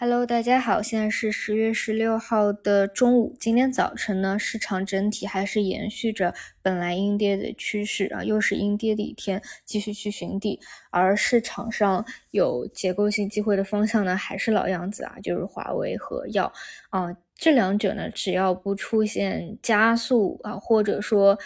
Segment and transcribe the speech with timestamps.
[0.00, 3.36] Hello，大家好，现在是十月十六号的中午。
[3.40, 6.32] 今天早晨呢，市场整体还是延续着
[6.62, 10.60] 本来阴跌的趋势啊，又是阴跌的一天，继续去寻底。
[10.90, 16.52] 而市场上有结构性机会的方向呢，还是老样子啊，就是华为和药
[16.90, 21.36] 啊，这两者呢，只要不出现加速啊，或者说。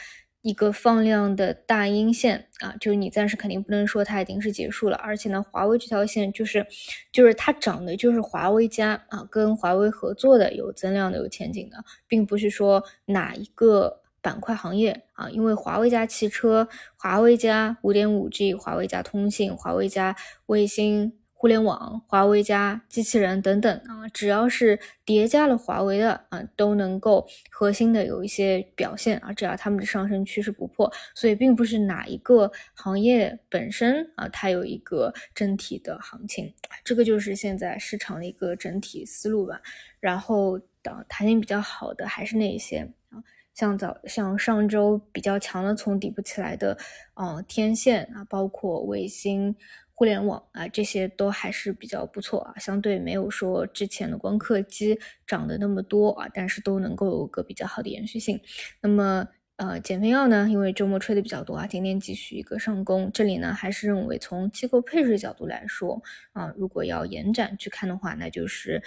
[0.42, 6.66] 一个放量的大阴线啊，就是你暂时肯定不能说它已经是结束了，而且呢，华为这条线就是，
[7.12, 20.16] 就是它涨的就是华为家啊，跟华为合作的有增量的有前景的，并不是说哪一个板块行业啊，因为华为家汽车、华为家五点五 G、华为家通信、华为家
[20.46, 21.12] 卫星。
[21.42, 39.60] 互联网、华为加机器人等等啊，只要是叠加了华为的啊，都能够核心的有一些表现啊，只要他们的上升趋势不破，所以并不是哪一个行业本身啊，它有一个整体的行情，这个就是现在市场的一个整体思路吧。
[39.98, 43.18] 然后的弹性比较好的还是那一些啊，
[43.52, 46.78] 像早像上周比较强的从底部起来的
[47.14, 49.56] 啊天线啊，包括卫星。
[50.02, 58.40] 互联网啊，这些都还是比较不错啊，相对没有说之前的光刻机涨的那么多啊，但是都能够有个比较好的延续性。
[58.80, 63.08] 那么呃，减肥药呢，因为周末吹的比较多啊，今天继续一个上攻。
[63.14, 68.82] 这里呢，还是认为从机构配置角度来说啊，如果要延展去看的话，那就是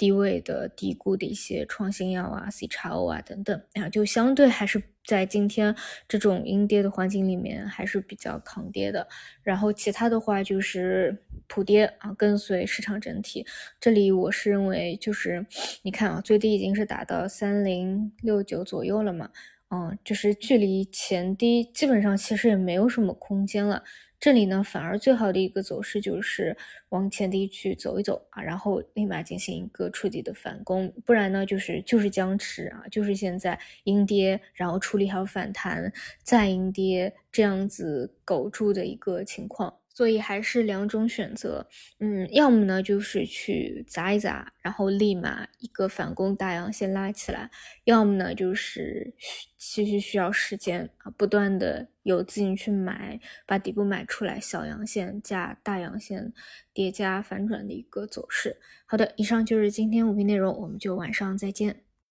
[0.00, 4.82] 低位的低估的一些创新药啊、C 叉 O 啊等等啊，就相对还是。
[5.02, 5.74] 在今天
[6.06, 9.08] 这种阴跌的环境里面，还是比较抗跌的。
[9.42, 13.44] 然后其他的话就是普跌啊，跟随市场整体。
[13.80, 15.44] 这里我是认为，就是
[15.82, 19.30] 你看啊，最低已经是达到三零六九左右了嘛，
[19.70, 23.82] 嗯，就是距离前低基本上其实也没有什么空间了。
[24.20, 26.54] 这里呢，反而最好的一个走势就是
[26.90, 35.90] 往前低去走一走啊，然后立马进行一个触底的反攻，不然呢就是就是僵持啊，就是现在阴跌，然后处理好反弹，
[36.22, 39.79] 再阴跌这样子苟住的一个情况。
[39.92, 41.68] 所以还是两种选择，
[41.98, 47.50] 嗯，要么呢就是去砸一砸，然后立马一个反攻大阳线拉起来；
[47.84, 49.12] 要么呢就是
[49.58, 56.32] 其实需要时间啊，不断的有资金去买，把底部买出来，小阳线加大阳线
[56.72, 58.56] 叠加反转的一个走势。
[58.86, 61.82] 好的，以上就是今天五评内容，我们就晚上再见。